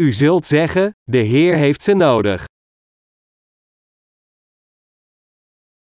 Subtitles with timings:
[0.00, 2.44] U zult zeggen: De Heer heeft ze nodig.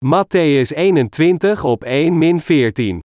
[0.05, 3.01] Matthäus 21 op 1 14.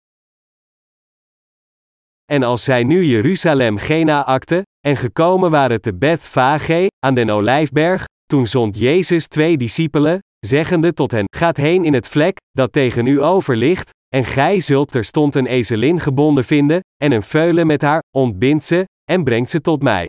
[2.24, 8.04] En als zij nu Jeruzalem Gena akte, en gekomen waren te Beth-Vage, aan den Olijfberg,
[8.24, 13.06] toen zond Jezus twee discipelen, zeggende tot hen: Gaat heen in het vlek, dat tegen
[13.06, 17.82] u over ligt, en gij zult terstond een ezelin gebonden vinden, en een veulen met
[17.82, 20.06] haar, ontbind ze, en brengt ze tot mij.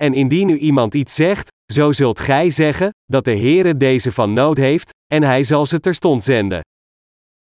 [0.00, 4.32] En indien u iemand iets zegt, zo zult gij zeggen, dat de Heere deze van
[4.32, 6.60] nood heeft, en hij zal ze terstond zenden.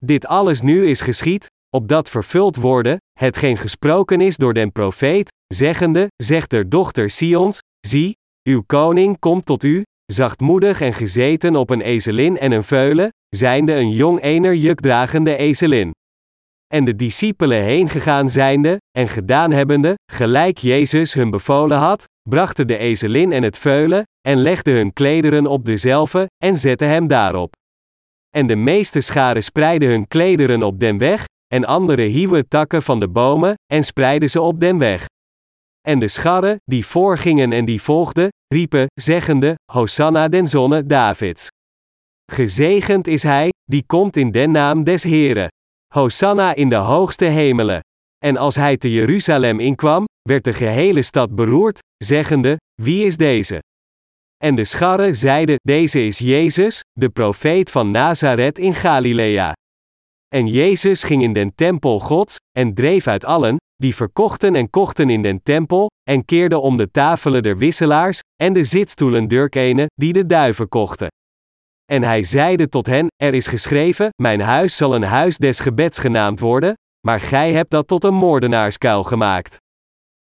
[0.05, 6.07] Dit alles nu is geschied, opdat vervuld worden, hetgeen gesproken is door den profeet, zeggende,
[6.23, 8.13] zegt der dochter Sions, zie,
[8.49, 13.73] uw koning komt tot u, zachtmoedig en gezeten op een ezelin en een veulen, zijnde
[13.73, 15.91] een jong ener jukdragende ezelin.
[16.73, 22.67] En de discipelen heen gegaan zijnde, en gedaan hebbende, gelijk Jezus hun bevolen had, brachten
[22.67, 27.55] de ezelin en het veulen, en legden hun klederen op dezelfde, en zetten hem daarop.
[28.29, 32.99] En de meeste scharen spreidden hun klederen op den weg, en andere hieuwen takken van
[32.99, 35.05] de bomen, en spreidden ze op den weg.
[35.87, 41.47] En de scharren, die voorgingen en die volgden, riepen, zeggende, Hosanna den zonne Davids.
[42.31, 45.47] Gezegend is hij, die komt in den naam des Heren.
[45.93, 47.79] Hosanna in de hoogste hemelen.
[48.25, 53.59] En als hij te Jeruzalem inkwam, werd de gehele stad beroerd, zeggende, wie is deze?
[54.37, 59.53] En de scharren zeiden, deze is Jezus, de profeet van Nazareth in Galilea.
[60.35, 65.09] En Jezus ging in den tempel Gods, en dreef uit allen, die verkochten en kochten
[65.09, 70.13] in den tempel, en keerde om de tafelen der wisselaars, en de zitstoelen durkenen, die
[70.13, 71.07] de duiven kochten.
[71.91, 75.99] En hij zeide tot hen: Er is geschreven: Mijn huis zal een huis des gebeds
[75.99, 76.73] genaamd worden,
[77.07, 79.57] maar gij hebt dat tot een moordenaarskuil gemaakt.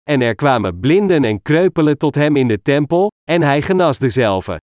[0.08, 4.60] En er kwamen blinden en kreupelen tot hem in de tempel, en hij genas dezelve.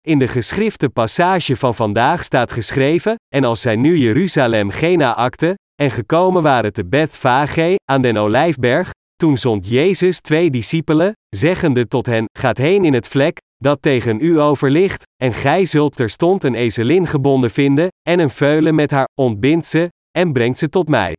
[0.00, 5.54] In de geschrifte passage van vandaag staat geschreven: En als zij nu Jeruzalem Gena akte,
[5.82, 12.06] en gekomen waren te Beth-Vage, aan den Olijfberg, toen zond Jezus twee discipelen, zeggende tot
[12.06, 16.44] hen: Gaat heen in het vlek, dat tegen u over ligt, en gij zult terstond
[16.44, 19.88] een ezelin gebonden vinden, en een veulen met haar, ontbind ze,
[20.18, 21.14] en brengt ze tot mij.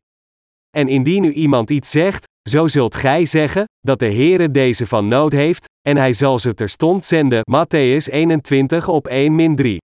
[0.78, 5.08] En indien u iemand iets zegt, zo zult gij zeggen, dat de Heere deze van
[5.08, 7.42] nood heeft, en hij zal ze terstond zenden.
[7.52, 9.78] Matthäus 21 op 1 3.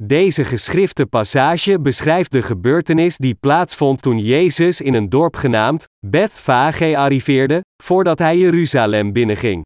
[0.00, 6.96] Deze geschrifte passage beschrijft de gebeurtenis die plaatsvond toen Jezus in een dorp genaamd Beth-Vage
[6.96, 9.62] arriveerde, voordat hij Jeruzalem binnenging.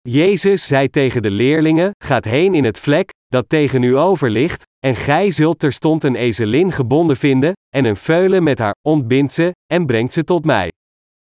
[0.00, 4.62] Jezus zei tegen de leerlingen: Gaat heen in het vlek, dat tegen u over ligt,
[4.86, 9.50] en gij zult terstond een ezelin gebonden vinden, en een veulen met haar, ontbind ze,
[9.72, 10.72] en brengt ze tot mij.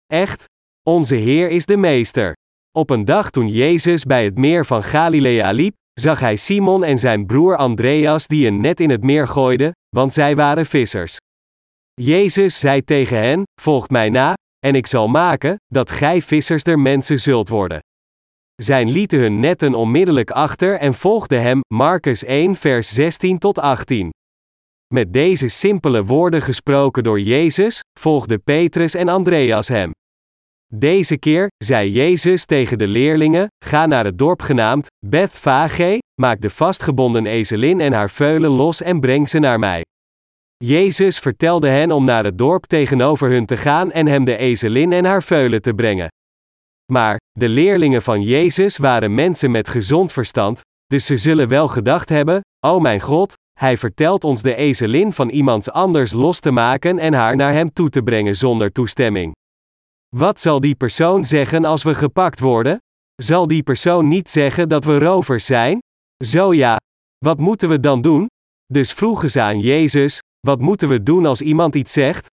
[0.06, 0.44] Echt?
[0.82, 2.32] Onze Heer is de Meester.
[2.78, 6.98] Op een dag toen Jezus bij het meer van Galilea liep, zag hij Simon en
[6.98, 11.16] zijn broer Andreas die een net in het meer gooiden, want zij waren vissers.
[11.92, 14.34] Jezus zei tegen hen: Volgt mij na,
[14.66, 17.78] en ik zal maken dat gij vissers der mensen zult worden.
[18.62, 24.10] Zij lieten hun netten onmiddellijk achter en volgden hem, Marcus 1 vers 16 tot 18.
[24.94, 29.90] Met deze simpele woorden gesproken door Jezus, volgden Petrus en Andreas hem.
[30.72, 36.50] Deze keer, zei Jezus tegen de leerlingen, ga naar het dorp genaamd, Beth-Vage, maak de
[36.50, 39.82] vastgebonden ezelin en haar veulen los en breng ze naar mij.
[40.56, 44.92] Jezus vertelde hen om naar het dorp tegenover hun te gaan en hem de ezelin
[44.92, 46.08] en haar veulen te brengen.
[46.92, 52.08] Maar, de leerlingen van Jezus waren mensen met gezond verstand, dus ze zullen wel gedacht
[52.08, 56.98] hebben: O mijn God, hij vertelt ons de ezelin van iemands anders los te maken
[56.98, 59.32] en haar naar hem toe te brengen zonder toestemming.
[60.16, 62.78] Wat zal die persoon zeggen als we gepakt worden?
[63.22, 65.78] Zal die persoon niet zeggen dat we rovers zijn?
[66.24, 66.76] Zo ja.
[67.24, 68.26] Wat moeten we dan doen?
[68.66, 72.26] Dus vroegen ze aan Jezus: Wat moeten we doen als iemand iets zegt?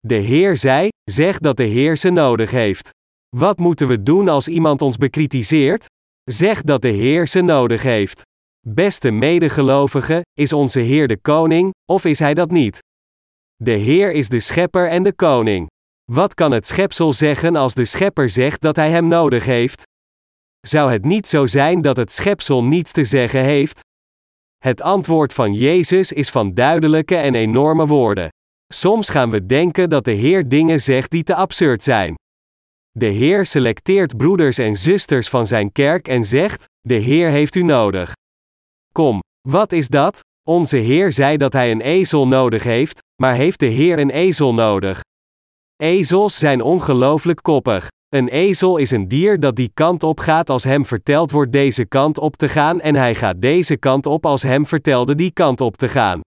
[0.00, 2.90] De Heer zei: Zeg dat de Heer ze nodig heeft.
[3.36, 5.86] Wat moeten we doen als iemand ons bekritiseert?
[6.24, 8.22] Zeg dat de Heer ze nodig heeft.
[8.66, 12.78] Beste medegelovigen, is onze Heer de koning, of is hij dat niet?
[13.56, 15.66] De Heer is de schepper en de koning.
[16.12, 19.82] Wat kan het schepsel zeggen als de schepper zegt dat hij hem nodig heeft?
[20.66, 23.80] Zou het niet zo zijn dat het schepsel niets te zeggen heeft?
[24.58, 28.28] Het antwoord van Jezus is van duidelijke en enorme woorden.
[28.72, 32.14] Soms gaan we denken dat de Heer dingen zegt die te absurd zijn.
[32.98, 37.62] De Heer selecteert broeders en zusters van zijn kerk en zegt: De Heer heeft u
[37.62, 38.12] nodig.
[38.92, 40.20] Kom, wat is dat?
[40.48, 44.54] Onze Heer zei dat hij een ezel nodig heeft, maar heeft de Heer een ezel
[44.54, 45.00] nodig?
[45.76, 47.88] Ezels zijn ongelooflijk koppig.
[48.08, 51.84] Een ezel is een dier dat die kant op gaat als hem verteld wordt deze
[51.84, 55.60] kant op te gaan en hij gaat deze kant op als hem vertelde die kant
[55.60, 56.20] op te gaan.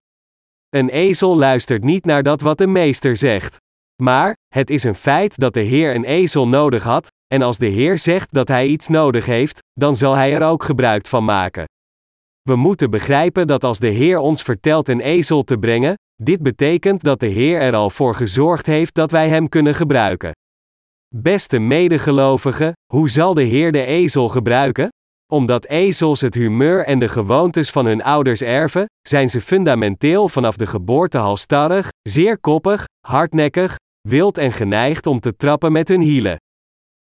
[0.69, 3.57] Een ezel luistert niet naar dat wat de meester zegt.
[4.03, 7.65] Maar, het is een feit dat de Heer een ezel nodig had, en als de
[7.65, 11.65] Heer zegt dat hij iets nodig heeft, dan zal hij er ook gebruik van maken.
[12.41, 15.93] We moeten begrijpen dat als de Heer ons vertelt een ezel te brengen,
[16.23, 20.31] dit betekent dat de Heer er al voor gezorgd heeft dat wij hem kunnen gebruiken.
[21.15, 24.89] Beste medegelovigen, hoe zal de Heer de ezel gebruiken?
[25.31, 30.55] Omdat ezels het humeur en de gewoontes van hun ouders erven, zijn ze fundamenteel vanaf
[30.55, 36.35] de geboorte halstarrig, zeer koppig, hardnekkig, wild en geneigd om te trappen met hun hielen.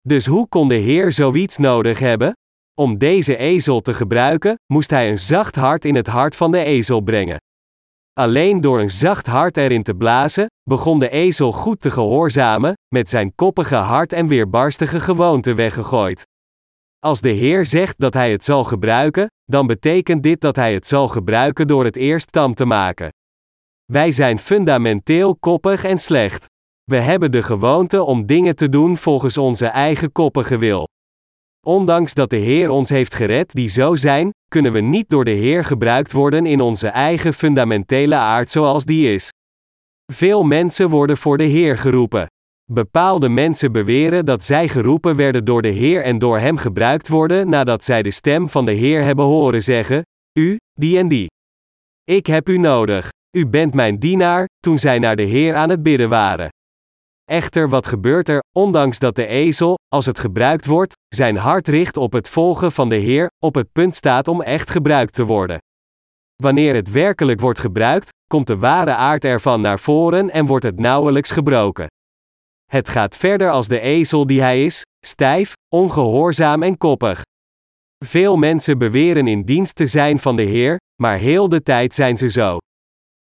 [0.01, 2.33] Dus hoe kon de Heer zoiets nodig hebben?
[2.75, 6.65] Om deze ezel te gebruiken, moest hij een zacht hart in het hart van de
[6.65, 7.37] ezel brengen.
[8.13, 13.09] Alleen door een zacht hart erin te blazen, begon de ezel goed te gehoorzamen, met
[13.09, 16.23] zijn koppige hart en weerbarstige gewoonte weggegooid.
[16.99, 20.87] Als de Heer zegt dat hij het zal gebruiken, dan betekent dit dat hij het
[20.87, 23.09] zal gebruiken door het eerst tam te maken.
[23.85, 26.47] Wij zijn fundamenteel koppig en slecht.
[26.89, 30.89] We hebben de gewoonte om dingen te doen volgens onze eigen koppige wil.
[31.67, 35.31] Ondanks dat de Heer ons heeft gered die zo zijn, kunnen we niet door de
[35.31, 39.31] Heer gebruikt worden in onze eigen fundamentele aard zoals die is.
[40.13, 42.27] Veel mensen worden voor de Heer geroepen.
[42.73, 47.49] Bepaalde mensen beweren dat zij geroepen werden door de Heer en door Hem gebruikt worden
[47.49, 50.03] nadat zij de stem van de Heer hebben horen zeggen:
[50.39, 51.27] U, die en die.
[52.05, 53.09] Ik heb u nodig.
[53.37, 56.49] U bent mijn dienaar, toen zij naar de Heer aan het bidden waren.
[57.29, 61.97] Echter, wat gebeurt er, ondanks dat de ezel, als het gebruikt wordt, zijn hart richt
[61.97, 65.59] op het volgen van de Heer, op het punt staat om echt gebruikt te worden.
[66.43, 70.79] Wanneer het werkelijk wordt gebruikt, komt de ware aard ervan naar voren en wordt het
[70.79, 71.87] nauwelijks gebroken.
[72.71, 77.23] Het gaat verder als de ezel die hij is, stijf, ongehoorzaam en koppig.
[78.05, 82.17] Veel mensen beweren in dienst te zijn van de Heer, maar heel de tijd zijn
[82.17, 82.57] ze zo.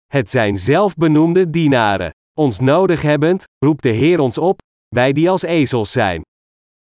[0.06, 2.11] Het zijn zelfbenoemde dienaren.
[2.38, 4.58] Ons nodig hebbend, roept de Heer ons op,
[4.94, 6.22] wij die als ezels zijn.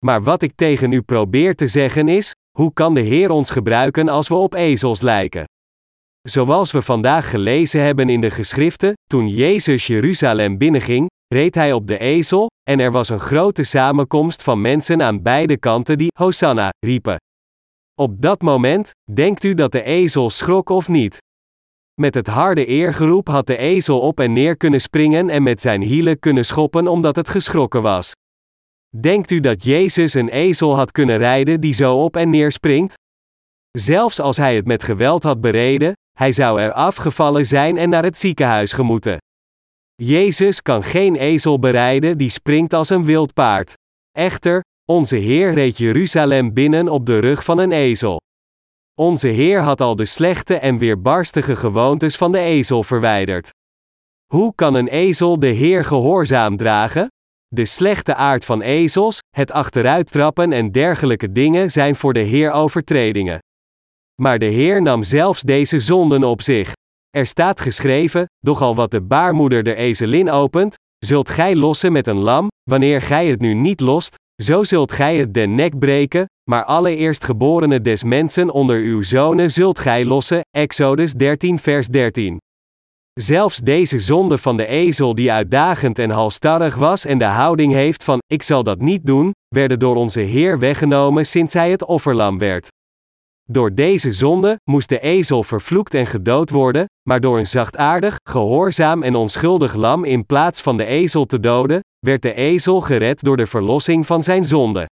[0.05, 4.09] Maar wat ik tegen u probeer te zeggen is: hoe kan de Heer ons gebruiken
[4.09, 5.43] als we op ezels lijken?
[6.21, 11.87] Zoals we vandaag gelezen hebben in de geschriften, toen Jezus Jeruzalem binnenging, reed hij op
[11.87, 16.69] de ezel, en er was een grote samenkomst van mensen aan beide kanten die Hosanna
[16.85, 17.17] riepen.
[18.01, 21.17] Op dat moment, denkt u dat de ezel schrok of niet?
[22.01, 25.81] Met het harde eergeroep had de ezel op en neer kunnen springen en met zijn
[25.81, 28.11] hielen kunnen schoppen omdat het geschrokken was.
[28.99, 32.93] Denkt u dat Jezus een ezel had kunnen rijden die zo op en neer springt?
[33.71, 38.03] Zelfs als hij het met geweld had bereden, hij zou er afgevallen zijn en naar
[38.03, 39.17] het ziekenhuis gemoeten.
[39.95, 43.73] Jezus kan geen ezel bereiden die springt als een wild paard.
[44.11, 48.19] Echter, onze Heer reed Jeruzalem binnen op de rug van een ezel.
[48.99, 53.49] Onze Heer had al de slechte en weerbarstige gewoontes van de ezel verwijderd.
[54.33, 57.07] Hoe kan een ezel de Heer gehoorzaam dragen?
[57.47, 63.39] De slechte aard van ezels, het achteruittrappen en dergelijke dingen zijn voor de Heer overtredingen.
[64.21, 66.73] Maar de Heer nam zelfs deze zonden op zich.
[67.09, 72.07] Er staat geschreven: Doch al wat de baarmoeder de ezelin opent, zult gij lossen met
[72.07, 76.25] een lam, wanneer gij het nu niet lost, zo zult gij het den nek breken,
[76.49, 80.41] maar alle eerstgeborenen des mensen onder uw zonen zult gij lossen.
[80.49, 82.37] Exodus 13, vers 13.
[83.19, 88.03] Zelfs deze zonde van de ezel die uitdagend en halstarrig was en de houding heeft
[88.03, 92.37] van, ik zal dat niet doen, werden door onze Heer weggenomen sinds hij het offerlam
[92.37, 92.67] werd.
[93.51, 99.03] Door deze zonde moest de ezel vervloekt en gedood worden, maar door een zachtaardig, gehoorzaam
[99.03, 103.37] en onschuldig lam in plaats van de ezel te doden, werd de ezel gered door
[103.37, 104.85] de verlossing van zijn zonde.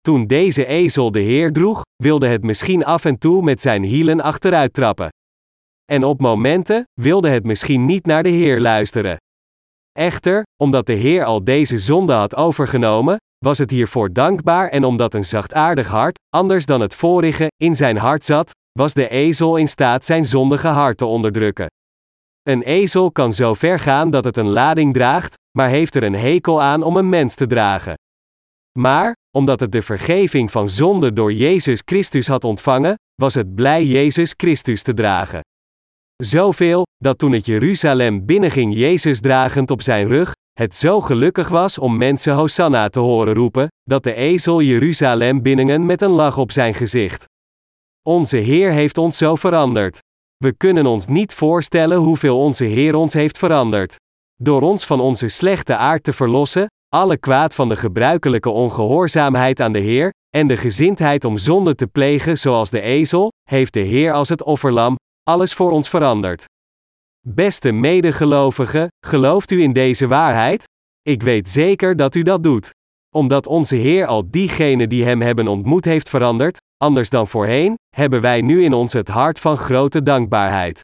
[0.00, 4.20] Toen deze ezel de Heer droeg, wilde het misschien af en toe met zijn hielen
[4.20, 5.08] achteruit trappen.
[5.84, 9.16] En op momenten wilde het misschien niet naar de Heer luisteren.
[9.92, 15.14] Echter, omdat de Heer al deze zonde had overgenomen, was het hiervoor dankbaar en omdat
[15.14, 19.68] een zachtaardig hart, anders dan het vorige, in zijn hart zat, was de ezel in
[19.68, 21.66] staat zijn zondige hart te onderdrukken.
[22.42, 26.14] Een ezel kan zo ver gaan dat het een lading draagt, maar heeft er een
[26.14, 27.94] hekel aan om een mens te dragen.
[28.78, 33.84] Maar, omdat het de vergeving van zonde door Jezus Christus had ontvangen, was het blij
[33.84, 35.40] Jezus Christus te dragen.
[36.16, 41.78] Zoveel, dat toen het Jeruzalem binnenging Jezus dragend op zijn rug, het zo gelukkig was
[41.78, 46.52] om mensen Hosanna te horen roepen, dat de ezel Jeruzalem binnengen met een lach op
[46.52, 47.24] zijn gezicht.
[48.02, 49.98] Onze Heer heeft ons zo veranderd.
[50.36, 53.96] We kunnen ons niet voorstellen hoeveel onze Heer ons heeft veranderd.
[54.34, 59.72] Door ons van onze slechte aard te verlossen, alle kwaad van de gebruikelijke ongehoorzaamheid aan
[59.72, 64.12] de Heer, en de gezindheid om zonde te plegen zoals de ezel, heeft de Heer
[64.12, 66.44] als het offerlam, alles voor ons veranderd.
[67.30, 70.64] Beste medegelovigen, gelooft u in deze waarheid?
[71.02, 72.70] Ik weet zeker dat u dat doet.
[73.14, 78.20] Omdat onze Heer al diegenen die Hem hebben ontmoet heeft veranderd, anders dan voorheen, hebben
[78.20, 80.80] wij nu in ons het hart van grote dankbaarheid.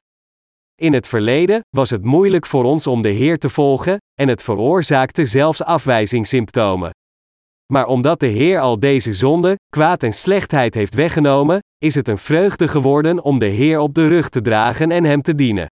[0.75, 4.43] In het verleden was het moeilijk voor ons om de Heer te volgen, en het
[4.43, 6.89] veroorzaakte zelfs afwijzingssymptomen.
[7.73, 12.17] Maar omdat de Heer al deze zonde, kwaad en slechtheid heeft weggenomen, is het een
[12.17, 15.67] vreugde geworden om de Heer op de rug te dragen en Hem te dienen.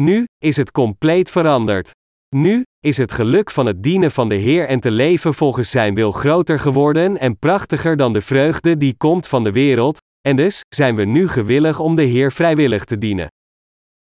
[0.00, 1.90] Nu is het compleet veranderd.
[2.36, 5.94] Nu is het geluk van het dienen van de Heer en te leven volgens Zijn
[5.94, 10.60] wil groter geworden en prachtiger dan de vreugde die komt van de wereld, en dus
[10.68, 13.28] zijn we nu gewillig om de Heer vrijwillig te dienen.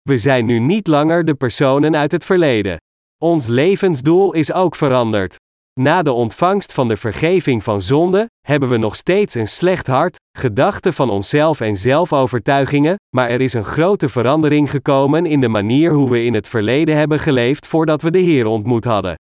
[0.03, 2.77] We zijn nu niet langer de personen uit het verleden.
[3.23, 5.37] Ons levensdoel is ook veranderd.
[5.81, 10.17] Na de ontvangst van de vergeving van zonde, hebben we nog steeds een slecht hart,
[10.39, 15.93] gedachten van onszelf en zelfovertuigingen, maar er is een grote verandering gekomen in de manier
[15.93, 19.15] hoe we in het verleden hebben geleefd voordat we de Heer ontmoet hadden.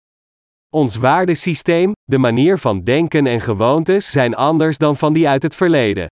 [0.70, 5.56] Ons waardesysteem, de manier van denken en gewoontes zijn anders dan van die uit het
[5.56, 6.08] verleden.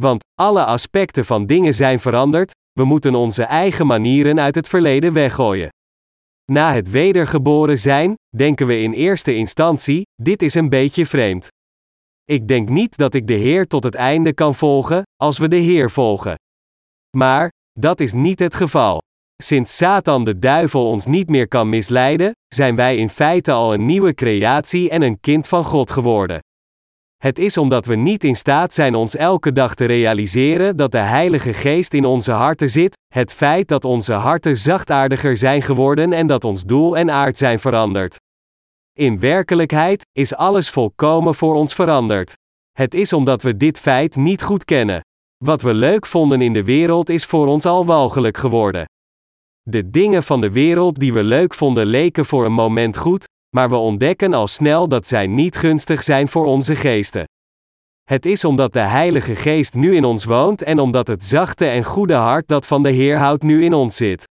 [0.00, 5.12] Want alle aspecten van dingen zijn veranderd, we moeten onze eigen manieren uit het verleden
[5.12, 5.68] weggooien.
[6.52, 11.48] Na het wedergeboren zijn, denken we in eerste instantie: dit is een beetje vreemd.
[12.24, 15.56] Ik denk niet dat ik de Heer tot het einde kan volgen, als we de
[15.56, 16.34] Heer volgen.
[17.16, 19.00] Maar, dat is niet het geval.
[19.42, 23.84] Sinds Satan de duivel ons niet meer kan misleiden, zijn wij in feite al een
[23.84, 26.40] nieuwe creatie en een kind van God geworden.
[27.16, 30.98] Het is omdat we niet in staat zijn ons elke dag te realiseren dat de
[30.98, 36.26] Heilige Geest in onze harten zit, het feit dat onze harten zachtaardiger zijn geworden en
[36.26, 38.16] dat ons doel en aard zijn veranderd.
[38.98, 42.34] In werkelijkheid is alles volkomen voor ons veranderd.
[42.72, 45.00] Het is omdat we dit feit niet goed kennen.
[45.44, 48.84] Wat we leuk vonden in de wereld is voor ons al walgelijk geworden.
[49.62, 53.68] De dingen van de wereld die we leuk vonden leken voor een moment goed, maar
[53.68, 57.24] we ontdekken al snel dat zij niet gunstig zijn voor onze geesten.
[58.02, 61.84] Het is omdat de Heilige Geest nu in ons woont en omdat het zachte en
[61.84, 64.24] goede hart dat van de Heer houdt nu in ons zit.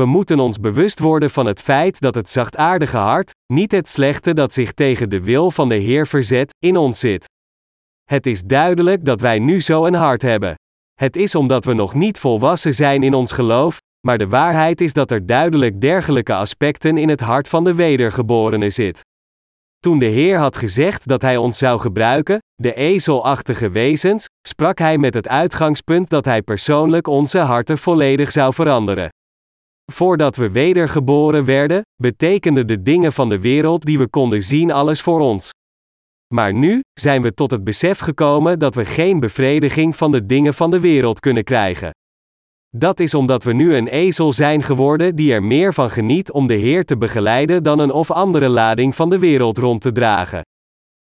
[0.00, 4.34] We moeten ons bewust worden van het feit dat het zachtaardige hart, niet het slechte
[4.34, 7.24] dat zich tegen de wil van de Heer verzet, in ons zit.
[8.04, 10.54] Het is duidelijk dat wij nu zo een hart hebben.
[10.94, 14.92] Het is omdat we nog niet volwassen zijn in ons geloof, maar de waarheid is
[14.92, 19.00] dat er duidelijk dergelijke aspecten in het hart van de wedergeborene zit.
[19.78, 24.98] Toen de Heer had gezegd dat Hij ons zou gebruiken, de ezelachtige wezens, sprak Hij
[24.98, 29.08] met het uitgangspunt dat Hij persoonlijk onze harten volledig zou veranderen.
[29.92, 35.00] Voordat we wedergeboren werden, betekenden de dingen van de wereld die we konden zien alles
[35.00, 35.50] voor ons.
[36.34, 40.54] Maar nu zijn we tot het besef gekomen dat we geen bevrediging van de dingen
[40.54, 41.90] van de wereld kunnen krijgen.
[42.76, 46.46] Dat is omdat we nu een ezel zijn geworden die er meer van geniet om
[46.46, 50.42] de Heer te begeleiden dan een of andere lading van de wereld rond te dragen.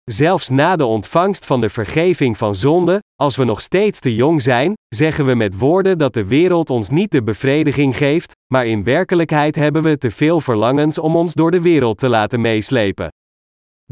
[0.04, 4.42] Zelfs na de ontvangst van de vergeving van zonde, als we nog steeds te jong
[4.42, 8.84] zijn, zeggen we met woorden dat de wereld ons niet de bevrediging geeft, maar in
[8.84, 13.08] werkelijkheid hebben we te veel verlangens om ons door de wereld te laten meeslepen.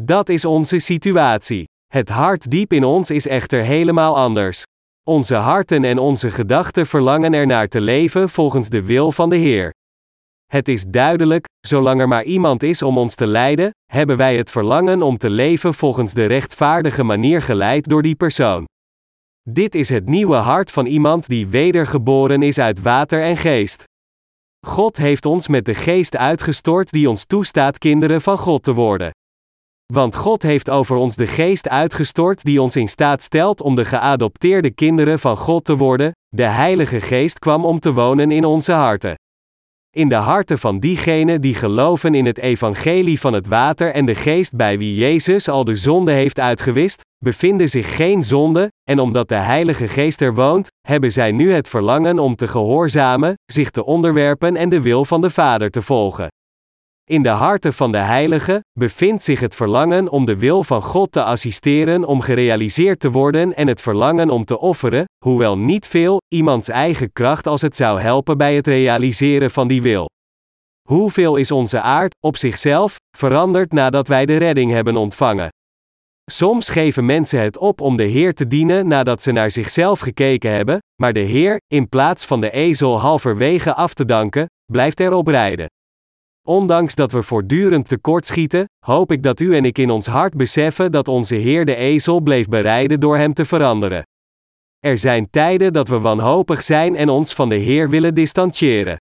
[0.02, 1.68] Dat is onze situatie.
[1.88, 4.64] Het hart diep in ons is echter helemaal anders.
[5.04, 9.74] Onze harten en onze gedachten verlangen ernaar te leven volgens de wil van de Heer.
[10.46, 14.52] Het is duidelijk, zolang er maar iemand is om ons te leiden, hebben wij het
[14.52, 18.66] verlangen om te leven volgens de rechtvaardige manier geleid door die persoon.
[19.50, 23.84] Dit is het nieuwe hart van iemand die wedergeboren is uit water en geest.
[24.68, 29.12] God heeft ons met de geest uitgestort die ons toestaat kinderen van God te worden.
[29.94, 33.86] Want God heeft over ons de geest uitgestort die ons in staat stelt om de
[33.86, 38.72] geadopteerde kinderen van God te worden, de Heilige Geest kwam om te wonen in onze
[38.72, 39.16] harten.
[39.96, 44.16] In de harten van diegenen die geloven in het evangelie van het water en de
[44.16, 49.30] geest bij wie Jezus al de zonde heeft uitgewist, bevinden zich geen zonde, en omdat
[49.30, 53.86] de Heilige Geest er woont, hebben zij nu het verlangen om te gehoorzamen, zich te
[53.86, 56.28] onderwerpen en de wil van de Vader te volgen.
[57.10, 61.12] In de harten van de heiligen bevindt zich het verlangen om de wil van God
[61.12, 66.22] te assisteren om gerealiseerd te worden en het verlangen om te offeren, hoewel niet veel,
[66.28, 70.10] iemands eigen kracht als het zou helpen bij het realiseren van die wil.
[70.88, 75.50] Hoeveel is onze aard, op zichzelf, veranderd nadat wij de redding hebben ontvangen?
[76.32, 80.52] Soms geven mensen het op om de Heer te dienen nadat ze naar zichzelf gekeken
[80.52, 85.28] hebben, maar de Heer, in plaats van de ezel halverwege af te danken, blijft erop
[85.28, 85.68] rijden.
[86.50, 90.92] Ondanks dat we voortdurend tekortschieten, hoop ik dat u en ik in ons hart beseffen
[90.92, 94.04] dat onze Heer de ezel bleef bereiden door hem te veranderen.
[94.80, 98.98] Er zijn tijden dat we wanhopig zijn en ons van de Heer willen distancieren.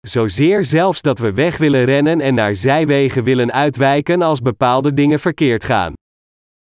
[0.00, 5.20] Zozeer zelfs dat we weg willen rennen en naar zijwegen willen uitwijken als bepaalde dingen
[5.20, 5.92] verkeerd gaan.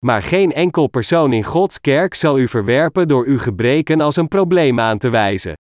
[0.05, 4.27] Maar geen enkel persoon in Gods kerk zal u verwerpen door uw gebreken als een
[4.27, 5.53] probleem aan te wijzen.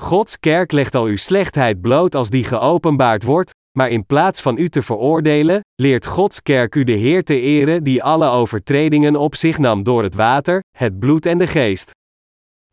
[0.00, 4.58] Gods kerk legt al uw slechtheid bloot als die geopenbaard wordt, maar in plaats van
[4.58, 9.34] u te veroordelen, leert Gods kerk u de Heer te eren die alle overtredingen op
[9.34, 11.90] zich nam door het water, het bloed en de geest.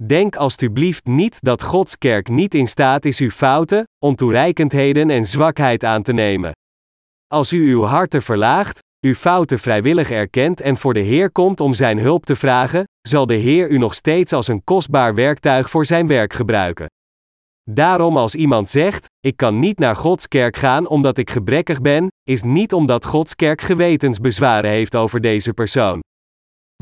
[0.06, 5.84] Denk alstublieft niet dat Gods kerk niet in staat is uw fouten, ontoereikendheden en zwakheid
[5.84, 6.52] aan te nemen.
[7.28, 11.74] Als u uw harten verlaagt, uw fouten vrijwillig erkent en voor de Heer komt om
[11.74, 15.86] zijn hulp te vragen, zal de Heer u nog steeds als een kostbaar werktuig voor
[15.86, 16.88] zijn werk gebruiken.
[17.70, 22.08] Daarom als iemand zegt, ik kan niet naar Gods kerk gaan omdat ik gebrekkig ben,
[22.24, 26.00] is niet omdat Gods kerk gewetensbezwaren heeft over deze persoon.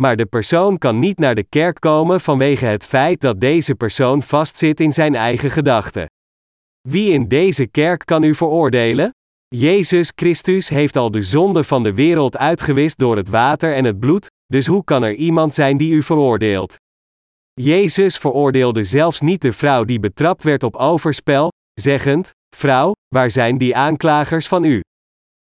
[0.01, 4.23] Maar de persoon kan niet naar de kerk komen vanwege het feit dat deze persoon
[4.23, 6.05] vastzit in zijn eigen gedachten.
[6.81, 9.09] Wie in deze kerk kan u veroordelen?
[9.47, 13.99] Jezus Christus heeft al de zonde van de wereld uitgewist door het water en het
[13.99, 16.75] bloed, dus hoe kan er iemand zijn die u veroordeelt?
[17.61, 23.57] Jezus veroordeelde zelfs niet de vrouw die betrapt werd op overspel, zeggend: Vrouw, waar zijn
[23.57, 24.81] die aanklagers van u?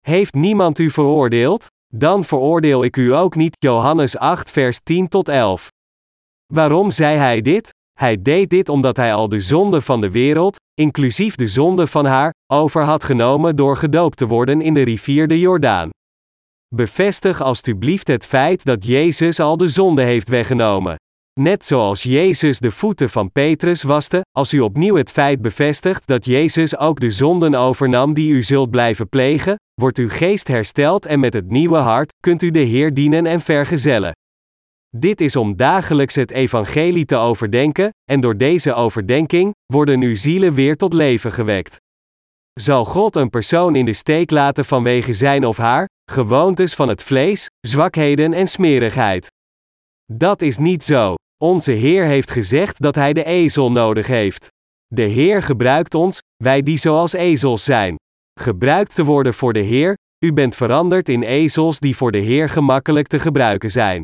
[0.01, 1.67] Heeft niemand u veroordeeld?
[1.95, 3.57] Dan veroordeel ik u ook niet.
[3.59, 5.69] Johannes 8, vers 10 tot 11.
[6.53, 7.69] Waarom zei hij dit?
[7.99, 12.05] Hij deed dit omdat hij al de zonde van de wereld, inclusief de zonde van
[12.05, 15.91] haar, over had genomen door gedoopt te worden in de rivier de Jordaan.
[16.75, 20.97] Bevestig alstublieft het feit dat Jezus al de zonde heeft weggenomen.
[21.41, 26.25] Net zoals Jezus de voeten van Petrus waste, als u opnieuw het feit bevestigt dat
[26.25, 31.21] Jezus ook de zonden overnam die u zult blijven plegen, wordt uw geest hersteld en
[31.21, 34.13] met het nieuwe hart kunt u de Heer dienen en vergezellen.
[34.97, 40.55] Dit is om dagelijks het evangelie te overdenken, en door deze overdenking worden uw zielen
[40.55, 41.77] weer tot leven gewekt.
[42.53, 47.03] Zal God een persoon in de steek laten vanwege zijn of haar gewoontes van het
[47.03, 49.27] vlees, zwakheden en smerigheid?
[50.13, 51.15] Dat is niet zo.
[51.45, 54.49] Onze Heer heeft gezegd dat Hij de ezel nodig heeft.
[54.87, 57.97] De Heer gebruikt ons, wij die zoals ezels zijn.
[58.41, 59.95] Gebruikt te worden voor de Heer,
[60.25, 64.03] u bent veranderd in ezels die voor de Heer gemakkelijk te gebruiken zijn.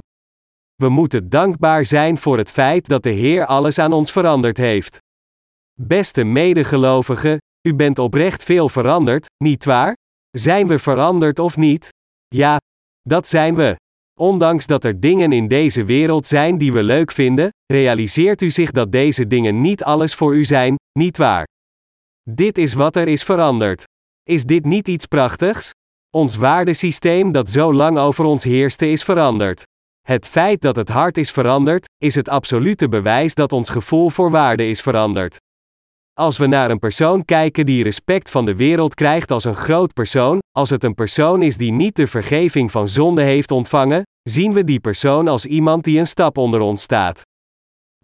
[0.74, 4.98] We moeten dankbaar zijn voor het feit dat de Heer alles aan ons veranderd heeft.
[5.80, 9.96] Beste medegelovigen, u bent oprecht veel veranderd, niet waar?
[10.30, 11.88] Zijn we veranderd of niet?
[12.28, 12.56] Ja,
[13.00, 13.76] dat zijn we.
[14.22, 18.70] Ondanks dat er dingen in deze wereld zijn die we leuk vinden, realiseert u zich
[18.70, 21.46] dat deze dingen niet alles voor u zijn, niet waar?
[22.30, 23.84] Dit is wat er is veranderd.
[24.22, 25.70] Is dit niet iets prachtigs?
[26.10, 29.62] Ons waardesysteem dat zo lang over ons heerste is veranderd.
[30.00, 34.30] Het feit dat het hart is veranderd, is het absolute bewijs dat ons gevoel voor
[34.30, 35.36] waarde is veranderd.
[36.20, 39.92] Als we naar een persoon kijken die respect van de wereld krijgt als een groot
[39.92, 44.52] persoon, als het een persoon is die niet de vergeving van zonde heeft ontvangen, zien
[44.52, 47.22] we die persoon als iemand die een stap onder ons staat.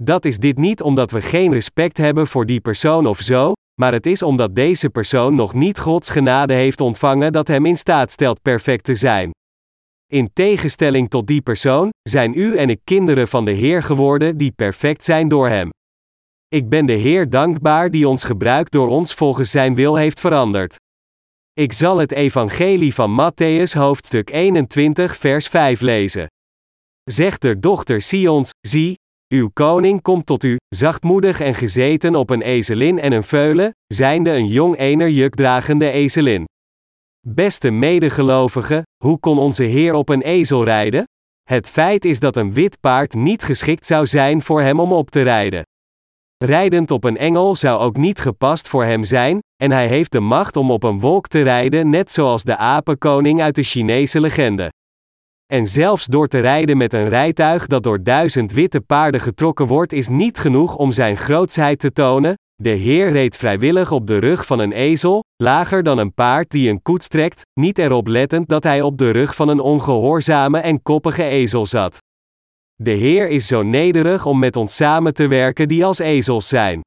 [0.01, 3.93] Dat is dit niet omdat we geen respect hebben voor die persoon of zo, maar
[3.93, 8.11] het is omdat deze persoon nog niet Gods genade heeft ontvangen dat hem in staat
[8.11, 9.31] stelt perfect te zijn.
[10.13, 14.53] In tegenstelling tot die persoon, zijn u en ik kinderen van de Heer geworden die
[14.53, 15.71] perfect zijn door Hem.
[16.55, 20.77] Ik ben de Heer dankbaar die ons gebruikt door ons volgens Zijn wil heeft veranderd.
[21.53, 26.27] Ik zal het Evangelie van Matthäus hoofdstuk 21 vers 5 lezen.
[27.05, 28.95] Zegt de dochter Sions, zie,
[29.35, 34.31] uw koning komt tot u, zachtmoedig en gezeten op een ezelin en een veulen, zijnde
[34.31, 36.45] een jong ener jukdragende ezelin.
[37.27, 41.05] Beste medegelovigen, hoe kon onze Heer op een ezel rijden?
[41.43, 45.11] Het feit is dat een wit paard niet geschikt zou zijn voor hem om op
[45.11, 45.63] te rijden.
[46.45, 50.21] Rijdend op een engel zou ook niet gepast voor hem zijn, en hij heeft de
[50.21, 54.73] macht om op een wolk te rijden, net zoals de apenkoning uit de Chinese legende.
[55.53, 59.93] En zelfs door te rijden met een rijtuig dat door duizend witte paarden getrokken wordt,
[59.93, 62.35] is niet genoeg om zijn grootsheid te tonen.
[62.55, 66.71] De Heer reed vrijwillig op de rug van een ezel, lager dan een paard die
[66.71, 70.83] een koets trekt, niet erop lettend dat hij op de rug van een ongehoorzame en
[70.83, 71.99] koppige ezel zat.
[72.83, 76.81] De Heer is zo nederig om met ons samen te werken die als ezels zijn.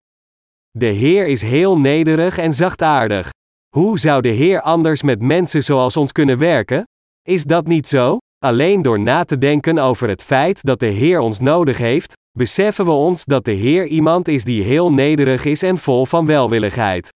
[0.78, 3.30] De Heer is heel nederig en zachtaardig.
[3.76, 6.84] Hoe zou de Heer anders met mensen zoals ons kunnen werken?
[7.28, 8.18] Is dat niet zo?
[8.46, 12.86] Alleen door na te denken over het feit dat de Heer ons nodig heeft, beseffen
[12.86, 17.10] we ons dat de Heer iemand is die heel nederig is en vol van welwilligheid.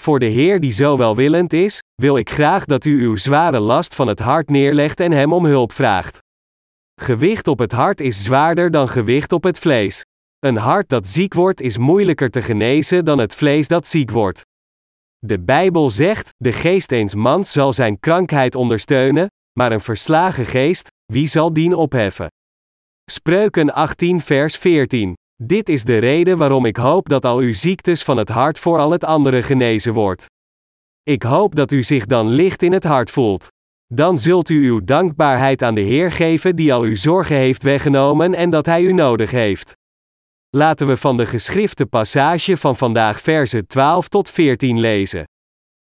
[0.00, 3.94] Voor de Heer die zo welwillend is, wil ik graag dat u uw zware last
[3.94, 6.18] van het hart neerlegt en hem om hulp vraagt.
[7.00, 10.04] Gewicht op het hart is zwaarder dan gewicht op het vlees.
[10.38, 14.42] Een hart dat ziek wordt is moeilijker te genezen dan het vlees dat ziek wordt.
[15.18, 19.26] De Bijbel zegt: de geest eens mans zal zijn krankheid ondersteunen,
[19.58, 22.28] maar een verslagen geest, wie zal dien opheffen?
[23.10, 25.14] Spreuken 18, vers 14.
[25.42, 28.78] Dit is de reden waarom ik hoop dat al uw ziektes van het hart voor
[28.78, 30.26] al het andere genezen wordt.
[31.02, 33.48] Ik hoop dat u zich dan licht in het hart voelt.
[33.94, 38.34] Dan zult u uw dankbaarheid aan de Heer geven die al uw zorgen heeft weggenomen
[38.34, 39.72] en dat Hij u nodig heeft.
[40.50, 45.24] Laten we van de geschrifte passage van vandaag verse 12 tot 14 lezen.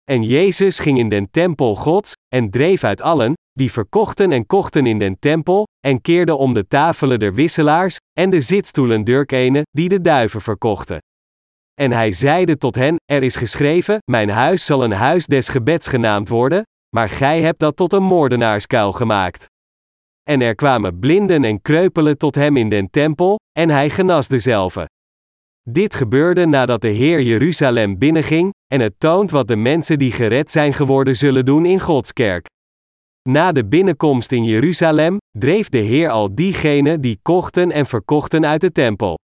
[0.03, 4.86] En Jezus ging in den tempel Gods, en dreef uit allen, die verkochten en kochten
[4.86, 9.89] in den tempel, en keerde om de tafelen der wisselaars, en de zitstoelen durkenen, die
[9.89, 10.97] de duiven verkochten.
[11.82, 15.88] En hij zeide tot hen: Er is geschreven: Mijn huis zal een huis des gebeds
[15.88, 19.45] genaamd worden, maar gij hebt dat tot een moordenaarskuil gemaakt.
[20.23, 24.86] En er kwamen blinden en kreupelen tot hem in den tempel, en hij genas dezelve.
[25.69, 30.51] Dit gebeurde nadat de Heer Jeruzalem binnenging, en het toont wat de mensen die gered
[30.51, 32.45] zijn geworden zullen doen in Gods kerk.
[33.29, 38.62] Na de binnenkomst in Jeruzalem, dreef de Heer al diegenen die kochten en verkochten uit
[38.62, 39.17] de tempel.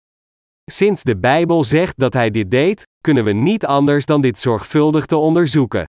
[0.70, 5.06] Sinds de Bijbel zegt dat hij dit deed, kunnen we niet anders dan dit zorgvuldig
[5.06, 5.84] te onderzoeken.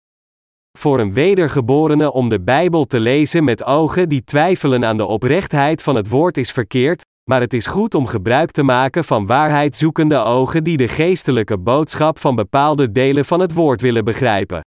[0.78, 5.84] Voor een wedergeborene om de Bijbel te lezen met ogen die twijfelen aan de oprechtheid
[5.84, 10.18] van het woord is verkeerd, maar het is goed om gebruik te maken van waarheidzoekende
[10.18, 14.62] ogen die de geestelijke boodschap van bepaalde delen van het woord willen begrijpen.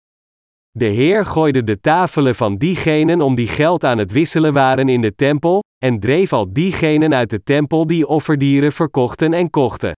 [0.71, 5.01] De Heer gooide de tafelen van diegenen om die geld aan het wisselen waren in
[5.01, 9.93] de tempel, en dreef al diegenen uit de tempel die offerdieren verkochten en kochten.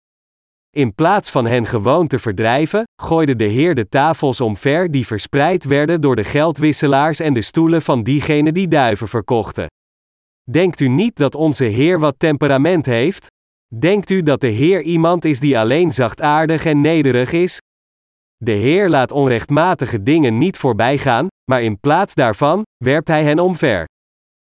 [0.76, 5.64] In plaats van hen gewoon te verdrijven, gooide de Heer de tafels omver die verspreid
[5.64, 9.66] werden door de geldwisselaars en de stoelen van diegenen die duiven verkochten.
[10.50, 13.26] Denkt u niet dat onze Heer wat temperament heeft?
[13.78, 17.58] Denkt u dat de Heer iemand is die alleen zachtaardig en nederig is?
[18.36, 23.38] De Heer laat onrechtmatige dingen niet voorbij gaan, maar in plaats daarvan werpt Hij hen
[23.38, 23.84] omver.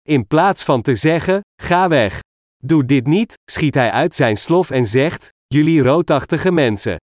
[0.09, 2.19] In plaats van te zeggen: Ga weg.
[2.57, 6.97] Doe dit niet, schiet Hij uit zijn slof en zegt: Jullie roodachtige mensen.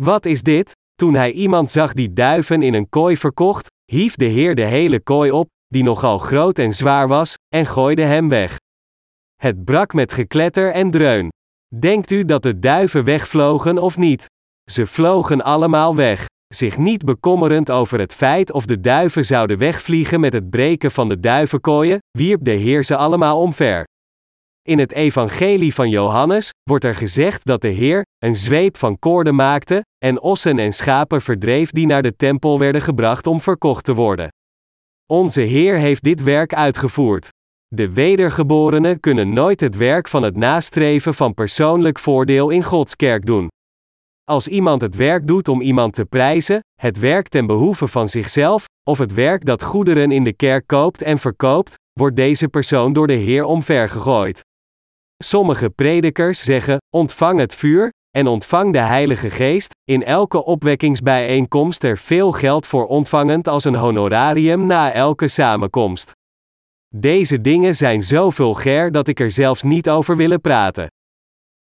[0.00, 0.72] Wat is dit?
[0.94, 5.00] Toen hij iemand zag die duiven in een kooi verkocht, hief de Heer de hele
[5.00, 8.56] kooi op, die nogal groot en zwaar was, en gooide hem weg.
[9.36, 11.28] Het brak met gekletter en dreun.
[11.78, 14.26] Denkt u dat de duiven wegvlogen of niet?
[14.70, 16.26] Ze vlogen allemaal weg.
[16.54, 21.08] Zich niet bekommerend over het feit of de duiven zouden wegvliegen met het breken van
[21.08, 23.84] de duivenkooien, wierp de Heer ze allemaal omver.
[24.68, 29.34] In het Evangelie van Johannes wordt er gezegd dat de Heer een zweep van koorden
[29.34, 33.94] maakte en ossen en schapen verdreef die naar de tempel werden gebracht om verkocht te
[33.94, 34.28] worden.
[35.06, 37.28] Onze Heer heeft dit werk uitgevoerd.
[37.66, 43.26] De wedergeborenen kunnen nooit het werk van het nastreven van persoonlijk voordeel in Gods kerk
[43.26, 43.48] doen.
[44.24, 48.64] Als iemand het werk doet om iemand te prijzen, het werk ten behoeve van zichzelf,
[48.90, 53.06] of het werk dat goederen in de kerk koopt en verkoopt, wordt deze persoon door
[53.06, 54.42] de Heer omvergegooid.
[55.24, 61.98] Sommige predikers zeggen: ontvang het vuur en ontvang de Heilige Geest, in elke opwekkingsbijeenkomst er
[61.98, 66.12] veel geld voor ontvangend als een honorarium na elke samenkomst.
[66.94, 70.86] Deze dingen zijn zo vulgair dat ik er zelfs niet over willen praten.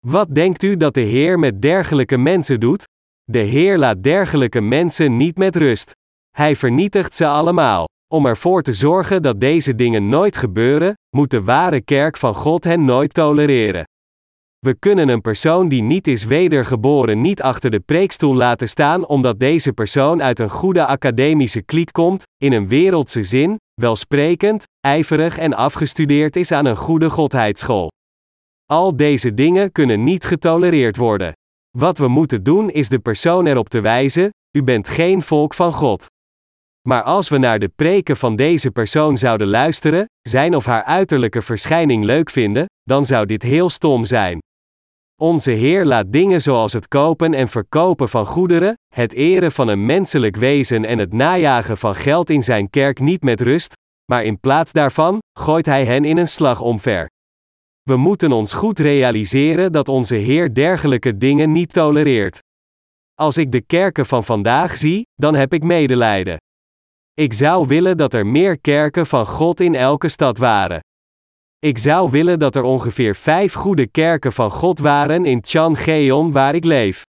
[0.06, 2.84] Wat denkt u dat de Heer met dergelijke mensen doet?
[3.24, 5.92] De Heer laat dergelijke mensen niet met rust.
[6.36, 7.86] Hij vernietigt ze allemaal.
[8.14, 12.64] Om ervoor te zorgen dat deze dingen nooit gebeuren, moet de ware kerk van God
[12.64, 13.84] hen nooit tolereren.
[14.58, 19.38] We kunnen een persoon die niet is wedergeboren niet achter de preekstoel laten staan omdat
[19.38, 25.54] deze persoon uit een goede academische kliek komt, in een wereldse zin, welsprekend, ijverig en
[25.54, 27.90] afgestudeerd is aan een goede godheidsschool.
[28.64, 31.32] Al deze dingen kunnen niet getolereerd worden.
[31.78, 35.72] Wat we moeten doen is de persoon erop te wijzen: u bent geen volk van
[35.72, 36.06] God.
[36.88, 41.42] Maar als we naar de preken van deze persoon zouden luisteren, zijn of haar uiterlijke
[41.42, 44.38] verschijning leuk vinden, dan zou dit heel stom zijn.
[45.20, 49.86] Onze Heer laat dingen zoals het kopen en verkopen van goederen, het eren van een
[49.86, 53.72] menselijk wezen en het najagen van geld in zijn kerk niet met rust,
[54.12, 57.08] maar in plaats daarvan gooit Hij hen in een slag omver.
[57.82, 62.38] We moeten ons goed realiseren dat onze Heer dergelijke dingen niet tolereert.
[63.14, 66.36] Als ik de kerken van vandaag zie, dan heb ik medelijden.
[67.18, 70.80] Ik zou willen dat er meer kerken van God in elke stad waren.
[71.58, 76.54] Ik zou willen dat er ongeveer vijf goede kerken van God waren in Changeon waar
[76.54, 77.02] ik leef.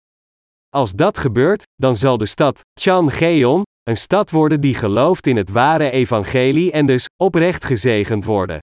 [0.69, 5.49] Als dat gebeurt, dan zal de stad Changeon een stad worden die gelooft in het
[5.49, 8.59] ware evangelie en dus oprecht gezegend worden.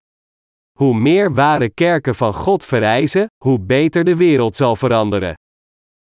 [0.78, 5.34] Hoe meer ware kerken van God verrijzen, hoe beter de wereld zal veranderen.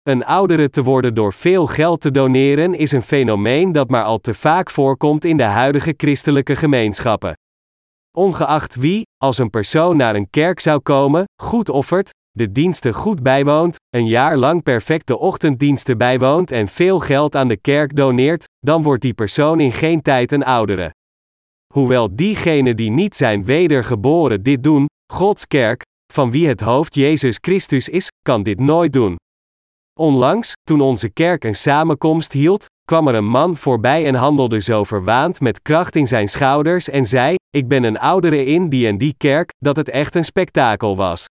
[0.08, 4.18] Een oudere te worden door veel geld te doneren is een fenomeen dat maar al
[4.18, 7.34] te vaak voorkomt in de huidige christelijke gemeenschappen.
[8.18, 13.24] Ongeacht wie, als een persoon naar een kerk zou komen, goed offert, de diensten goed
[13.24, 18.84] bijwoont, een jaar lang perfecte ochtenddiensten bijwoont en veel geld aan de kerk doneert, dan
[18.84, 20.94] wordt die persoon in geen tijd een oudere.
[21.74, 25.82] Hoewel diegenen die niet zijn wedergeboren dit doen, Gods kerk,
[26.14, 29.16] van wie het hoofd Jezus Christus is, kan dit nooit doen.
[29.98, 34.84] Onlangs, toen onze kerk een samenkomst hield, kwam er een man voorbij en handelde zo
[34.84, 38.98] verwaand met kracht in zijn schouders en zei: Ik ben een oudere in die en
[38.98, 41.26] die kerk, dat het echt een spektakel was.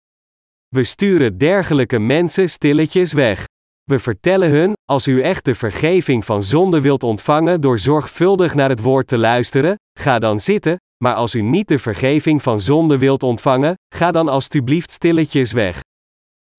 [0.68, 3.44] We sturen dergelijke mensen stilletjes weg.
[3.84, 8.68] We vertellen hun: als u echt de vergeving van zonde wilt ontvangen door zorgvuldig naar
[8.68, 12.98] het woord te luisteren, ga dan zitten, maar als u niet de vergeving van zonde
[12.98, 15.80] wilt ontvangen, ga dan alstublieft stilletjes weg.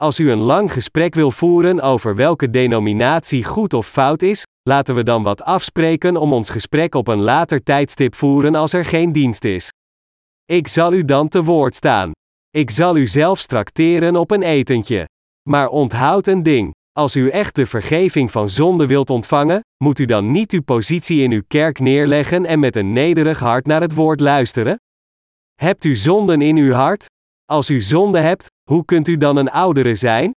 [0.03, 4.95] Als u een lang gesprek wil voeren over welke denominatie goed of fout is, laten
[4.95, 9.11] we dan wat afspreken om ons gesprek op een later tijdstip voeren als er geen
[9.11, 9.69] dienst is.
[10.45, 12.11] Ik zal u dan te woord staan.
[12.49, 15.07] Ik zal u zelfs trakteren op een etentje.
[15.49, 16.73] Maar onthoud een ding.
[16.91, 21.21] Als u echt de vergeving van zonde wilt ontvangen, moet u dan niet uw positie
[21.21, 24.79] in uw kerk neerleggen en met een nederig hart naar het woord luisteren?
[25.53, 27.05] Hebt u zonden in uw hart?
[27.45, 30.31] Als u zonde hebt, hoe kunt u dan een oudere zijn?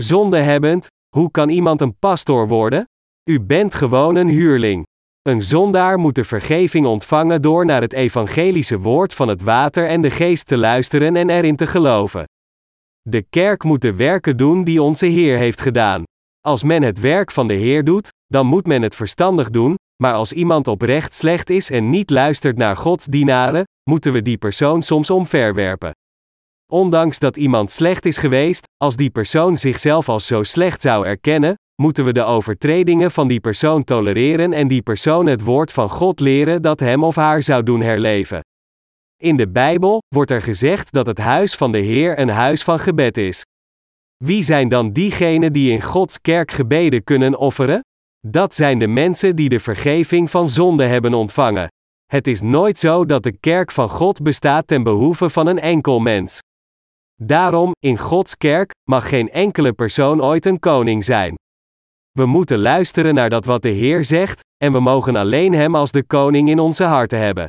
[0.00, 0.86] Zonde hebbend,
[1.16, 2.84] hoe kan iemand een pastoor worden?
[3.30, 4.86] U bent gewoon een huurling.
[5.22, 10.00] Een zondaar moet de vergeving ontvangen door naar het evangelische woord van het water en
[10.00, 12.24] de geest te luisteren en erin te geloven.
[13.02, 16.02] De kerk moet de werken doen die onze Heer heeft gedaan.
[16.40, 20.14] Als men het werk van de Heer doet, dan moet men het verstandig doen, maar
[20.14, 24.82] als iemand oprecht slecht is en niet luistert naar Gods dienaren, moeten we die persoon
[24.82, 25.92] soms omverwerpen.
[26.70, 31.54] Ondanks dat iemand slecht is geweest, als die persoon zichzelf als zo slecht zou erkennen,
[31.82, 36.20] moeten we de overtredingen van die persoon tolereren en die persoon het woord van God
[36.20, 38.40] leren dat hem of haar zou doen herleven.
[39.22, 42.78] In de Bijbel wordt er gezegd dat het huis van de Heer een huis van
[42.78, 43.42] gebed is.
[44.24, 47.80] Wie zijn dan diegenen die in Gods kerk gebeden kunnen offeren?
[48.26, 51.68] Dat zijn de mensen die de vergeving van zonde hebben ontvangen.
[52.06, 56.00] Het is nooit zo dat de kerk van God bestaat ten behoeve van een enkel
[56.00, 56.40] mens.
[57.22, 61.34] Daarom, in Gods kerk, mag geen enkele persoon ooit een koning zijn.
[62.10, 65.92] We moeten luisteren naar dat wat de Heer zegt, en we mogen alleen Hem als
[65.92, 67.46] de koning in onze harten hebben.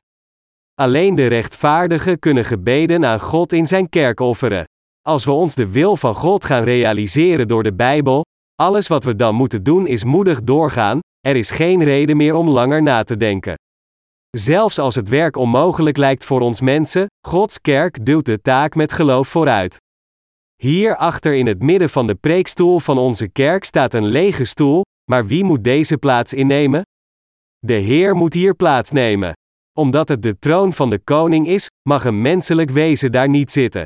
[0.74, 4.64] Alleen de rechtvaardigen kunnen gebeden aan God in Zijn kerk offeren.
[5.02, 8.22] Als we ons de wil van God gaan realiseren door de Bijbel,
[8.56, 12.50] alles wat we dan moeten doen is moedig doorgaan, er is geen reden meer om
[12.50, 13.56] langer na te denken.
[14.38, 18.92] Zelfs als het werk onmogelijk lijkt voor ons mensen, Gods kerk duwt de taak met
[18.92, 19.78] geloof vooruit.
[20.56, 24.82] Hier achter in het midden van de preekstoel van onze kerk staat een lege stoel,
[25.12, 26.82] maar wie moet deze plaats innemen?
[27.58, 29.34] De Heer moet hier plaatsnemen.
[29.78, 33.86] Omdat het de troon van de koning is, mag een menselijk wezen daar niet zitten.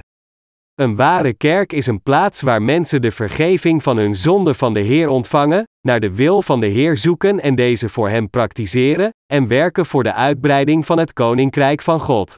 [0.75, 4.79] Een ware kerk is een plaats waar mensen de vergeving van hun zonde van de
[4.79, 9.47] Heer ontvangen, naar de wil van de Heer zoeken en deze voor hem praktiseren, en
[9.47, 12.33] werken voor de uitbreiding van het koninkrijk van God.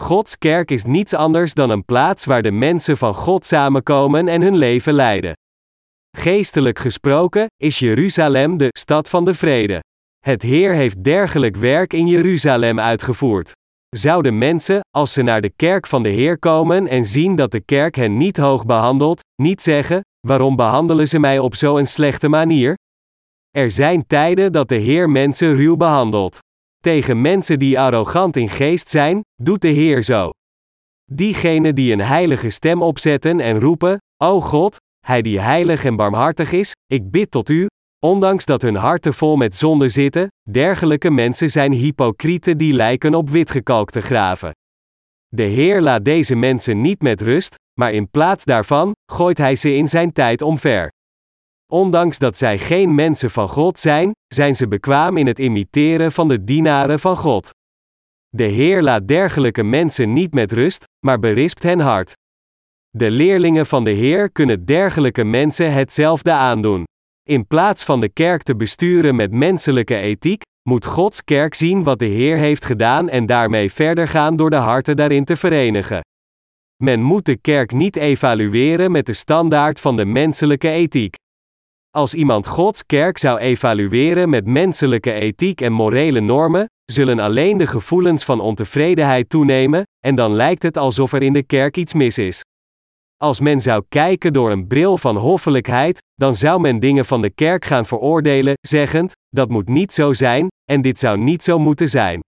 [0.00, 4.42] Gods kerk is niets anders dan een plaats waar de mensen van God samenkomen en
[4.42, 5.32] hun leven leiden.
[6.16, 9.80] Geestelijk gesproken is Jeruzalem de stad van de vrede.
[10.18, 13.52] Het Heer heeft dergelijk werk in Jeruzalem uitgevoerd.
[13.96, 17.60] Zouden mensen, als ze naar de kerk van de Heer komen en zien dat de
[17.60, 22.74] kerk hen niet hoog behandelt, niet zeggen: Waarom behandelen ze mij op zo'n slechte manier?
[23.50, 26.38] Er zijn tijden dat de Heer mensen ruw behandelt.
[26.78, 30.30] Tegen mensen die arrogant in geest zijn, doet de Heer zo.
[31.12, 36.52] Diegenen die een heilige stem opzetten en roepen: O God, Hij die heilig en barmhartig
[36.52, 37.66] is, ik bid tot U,
[38.00, 43.30] ondanks dat hun harten vol met zonde zitten, dergelijke mensen zijn hypocrieten die lijken op
[43.30, 44.52] witgekalkte graven.
[45.28, 49.74] De Heer laat deze mensen niet met rust, maar in plaats daarvan gooit Hij ze
[49.74, 50.90] in zijn tijd omver.
[51.72, 56.28] Ondanks dat zij geen mensen van God zijn, zijn ze bekwaam in het imiteren van
[56.28, 57.50] de dienaren van God.
[58.28, 62.12] De Heer laat dergelijke mensen niet met rust, maar berispt hen hard.
[62.90, 66.84] De leerlingen van de Heer kunnen dergelijke mensen hetzelfde aandoen.
[67.28, 71.98] In plaats van de kerk te besturen met menselijke ethiek, moet Gods kerk zien wat
[71.98, 76.00] de Heer heeft gedaan en daarmee verder gaan door de harten daarin te verenigen.
[76.82, 81.14] Men moet de kerk niet evalueren met de standaard van de menselijke ethiek.
[81.90, 87.66] Als iemand Gods kerk zou evalueren met menselijke ethiek en morele normen, zullen alleen de
[87.66, 92.18] gevoelens van ontevredenheid toenemen, en dan lijkt het alsof er in de kerk iets mis
[92.18, 92.40] is.
[93.16, 97.30] Als men zou kijken door een bril van hoffelijkheid, dan zou men dingen van de
[97.30, 101.88] kerk gaan veroordelen, zeggend: dat moet niet zo zijn, en dit zou niet zo moeten
[101.88, 102.20] zijn.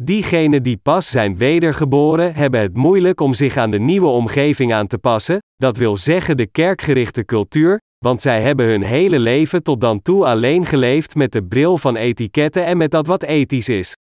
[0.00, 4.86] Diegenen die pas zijn wedergeboren hebben het moeilijk om zich aan de nieuwe omgeving aan
[4.86, 9.80] te passen, dat wil zeggen de kerkgerichte cultuur, want zij hebben hun hele leven tot
[9.80, 13.94] dan toe alleen geleefd met de bril van etiketten en met dat wat ethisch is.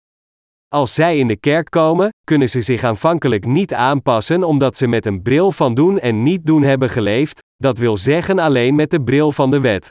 [0.69, 5.07] Als zij in de kerk komen, kunnen ze zich aanvankelijk niet aanpassen omdat ze met
[5.07, 9.03] een bril van doen en niet doen hebben geleefd, dat wil zeggen alleen met de
[9.03, 9.89] bril van de wet.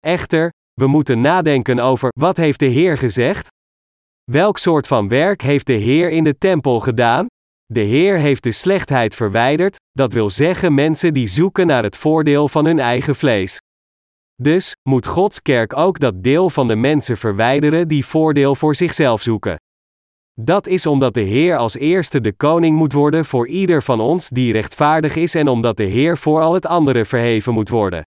[0.00, 3.48] Echter, we moeten nadenken over wat heeft de Heer gezegd?
[4.30, 7.26] Welk soort van werk heeft de Heer in de tempel gedaan?
[7.66, 12.48] De Heer heeft de slechtheid verwijderd, dat wil zeggen mensen die zoeken naar het voordeel
[12.48, 13.58] van hun eigen vlees.
[14.42, 19.22] Dus moet Gods kerk ook dat deel van de mensen verwijderen die voordeel voor zichzelf
[19.22, 19.56] zoeken.
[20.42, 24.28] Dat is omdat de Heer als eerste de koning moet worden voor ieder van ons
[24.28, 28.02] die rechtvaardig is en omdat de Heer voor al het andere verheven moet worden.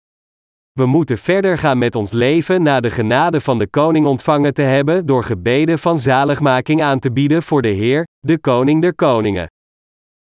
[0.72, 4.62] We moeten verder gaan met ons leven na de genade van de koning ontvangen te
[4.62, 9.46] hebben door gebeden van zaligmaking aan te bieden voor de Heer, de koning der koningen.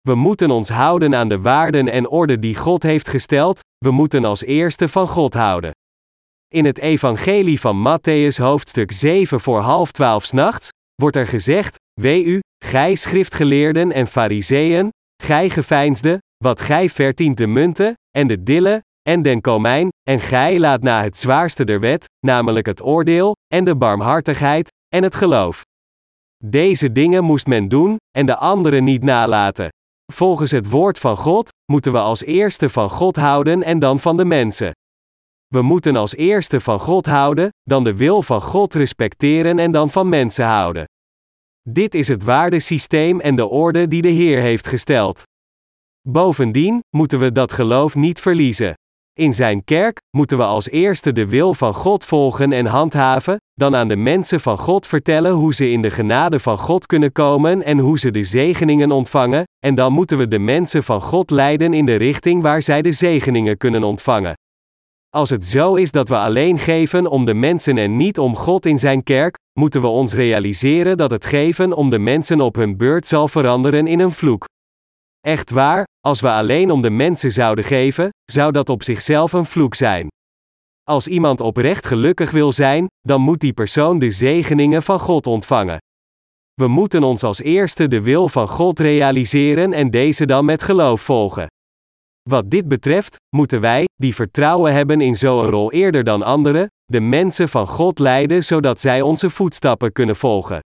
[0.01, 4.25] We moeten ons houden aan de waarden en orde die God heeft gesteld, we moeten
[4.25, 5.71] als eerste van God houden.
[6.49, 10.69] In het evangelie van Matthäus hoofdstuk 7 voor half twaalf nachts,
[11.01, 14.89] wordt er gezegd, Wee u, gij schriftgeleerden en fariseeën,
[15.23, 20.59] gij geveinsde, wat gij verdient de munten, en de dille, en den komijn, en gij
[20.59, 25.63] laat na het zwaarste der wet, namelijk het oordeel, en de barmhartigheid, en het geloof.
[26.45, 29.69] Deze dingen moest men doen, en de andere niet nalaten.
[30.13, 34.17] Volgens het woord van God, moeten we als eerste van God houden en dan van
[34.17, 34.73] de mensen.
[35.55, 39.91] We moeten als eerste van God houden, dan de wil van God respecteren en dan
[39.91, 40.85] van mensen houden.
[41.69, 45.23] Dit is het waardesysteem en de orde die de Heer heeft gesteld.
[46.09, 48.75] Bovendien moeten we dat geloof niet verliezen.
[49.19, 53.77] In zijn kerk moeten we als eerste de wil van God volgen en handhaven, dan
[53.77, 57.63] aan de mensen van God vertellen hoe ze in de genade van God kunnen komen
[57.63, 61.75] en hoe ze de zegeningen ontvangen, en dan moeten we de mensen van God leiden
[61.75, 64.35] in de richting waar zij de zegeningen kunnen ontvangen.
[65.17, 68.67] Als het zo is dat we alleen geven om de mensen en niet om God
[68.67, 72.77] in zijn kerk, moeten we ons realiseren dat het geven om de mensen op hun
[72.77, 74.45] beurt zal veranderen in een vloek.
[75.21, 79.47] Echt waar, als we alleen om de mensen zouden geven, zou dat op zichzelf een
[79.47, 80.09] vloek zijn.
[80.83, 85.79] Als iemand oprecht gelukkig wil zijn, dan moet die persoon de zegeningen van God ontvangen.
[86.55, 91.01] We moeten ons als eerste de wil van God realiseren en deze dan met geloof
[91.01, 91.47] volgen.
[92.29, 97.01] Wat dit betreft, moeten wij, die vertrouwen hebben in zo'n rol eerder dan anderen, de
[97.01, 100.61] mensen van God leiden zodat zij onze voetstappen kunnen volgen.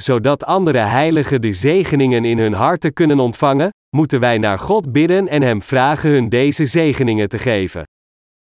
[0.00, 5.28] Zodat andere heiligen de zegeningen in hun harten kunnen ontvangen, moeten wij naar God bidden
[5.28, 7.82] en Hem vragen hun deze zegeningen te geven.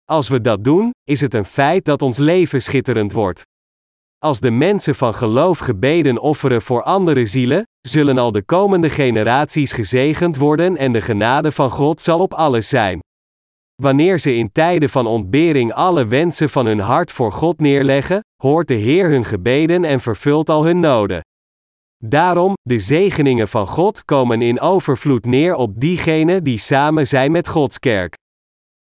[0.05, 3.41] Als we dat doen, is het een feit dat ons leven schitterend wordt.
[4.17, 9.71] Als de mensen van geloof gebeden offeren voor andere zielen, zullen al de komende generaties
[9.71, 12.99] gezegend worden en de genade van God zal op alles zijn.
[13.81, 18.67] Wanneer ze in tijden van ontbering alle wensen van hun hart voor God neerleggen, hoort
[18.67, 21.21] de Heer hun gebeden en vervult al hun noden.
[22.05, 27.47] Daarom, de zegeningen van God komen in overvloed neer op diegenen die samen zijn met
[27.47, 28.13] Gods kerk.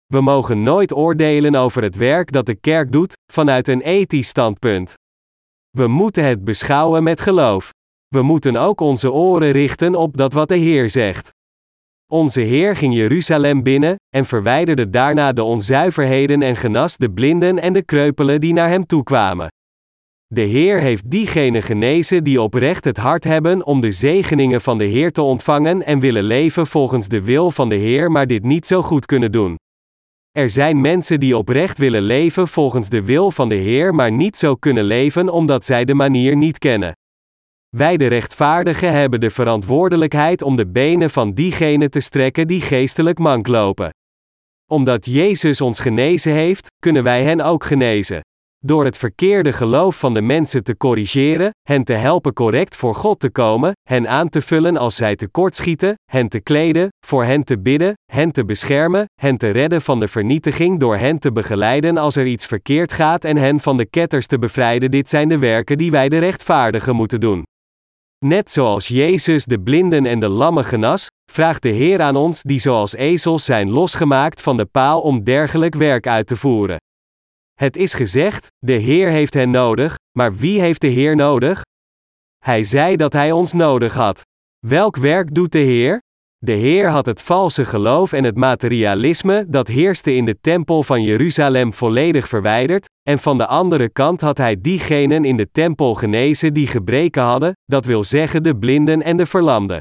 [0.06, 4.94] We mogen nooit oordelen over het werk dat de kerk doet, vanuit een ethisch standpunt.
[5.70, 7.70] We moeten het beschouwen met geloof.
[8.14, 11.30] We moeten ook onze oren richten op dat wat de Heer zegt.
[12.12, 17.72] Onze Heer ging Jeruzalem binnen, en verwijderde daarna de onzuiverheden en genas de blinden en
[17.72, 19.48] de kreupelen die naar hem toekwamen.
[20.26, 24.84] De Heer heeft diegenen genezen die oprecht het hart hebben om de zegeningen van de
[24.84, 28.66] Heer te ontvangen en willen leven volgens de wil van de Heer, maar dit niet
[28.66, 29.54] zo goed kunnen doen.
[30.30, 34.36] Er zijn mensen die oprecht willen leven volgens de wil van de Heer, maar niet
[34.36, 36.92] zo kunnen leven omdat zij de manier niet kennen.
[37.76, 43.18] Wij de rechtvaardigen hebben de verantwoordelijkheid om de benen van diegenen te strekken die geestelijk
[43.18, 43.90] mank lopen.
[44.70, 48.20] Omdat Jezus ons genezen heeft, kunnen wij hen ook genezen.
[48.64, 53.20] Door het verkeerde geloof van de mensen te corrigeren, hen te helpen correct voor God
[53.20, 57.58] te komen, hen aan te vullen als zij tekortschieten, hen te kleden, voor hen te
[57.58, 62.16] bidden, hen te beschermen, hen te redden van de vernietiging door hen te begeleiden als
[62.16, 64.90] er iets verkeerd gaat en hen van de ketters te bevrijden.
[64.90, 67.44] Dit zijn de werken die wij de rechtvaardigen moeten doen.
[68.24, 72.60] Net zoals Jezus de blinden en de lammen genas, vraagt de Heer aan ons die
[72.60, 76.76] zoals ezels zijn losgemaakt van de paal om dergelijk werk uit te voeren.
[77.54, 81.62] Het is gezegd: de Heer heeft hen nodig, maar wie heeft de Heer nodig?
[82.38, 84.22] Hij zei dat hij ons nodig had.
[84.66, 86.00] Welk werk doet de Heer?
[86.42, 91.02] De Heer had het valse geloof en het materialisme dat heerste in de tempel van
[91.02, 96.54] Jeruzalem volledig verwijderd, en van de andere kant had Hij diegenen in de tempel genezen
[96.54, 99.80] die gebreken hadden, dat wil zeggen de blinden en de verlamden.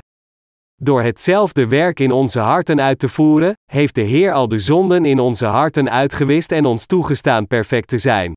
[0.76, 5.06] Door hetzelfde werk in onze harten uit te voeren, heeft de Heer al de zonden
[5.06, 8.34] in onze harten uitgewist en ons toegestaan perfect te zijn.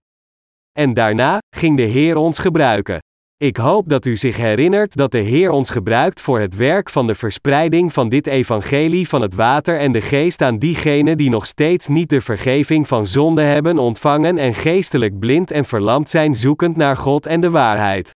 [0.79, 2.99] En daarna ging de Heer ons gebruiken.
[3.43, 7.07] Ik hoop dat u zich herinnert dat de Heer ons gebruikt voor het werk van
[7.07, 11.47] de verspreiding van dit evangelie van het water en de geest aan diegenen die nog
[11.47, 16.77] steeds niet de vergeving van zonde hebben ontvangen en geestelijk blind en verlamd zijn zoekend
[16.77, 18.11] naar God en de waarheid.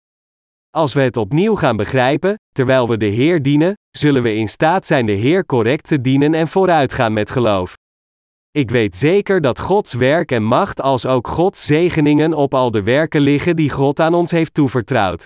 [0.70, 4.88] Als we het opnieuw gaan begrijpen, terwijl we de Heer dienen, zullen we in staat
[4.88, 7.74] zijn de Heer correct te dienen en vooruitgaan met geloof.
[8.56, 12.84] Ik weet zeker dat Gods werk en macht als ook Gods zegeningen op al de
[12.84, 15.26] werken liggen die God aan ons heeft toevertrouwd.